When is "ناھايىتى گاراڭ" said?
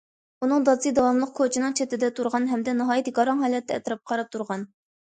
2.81-3.47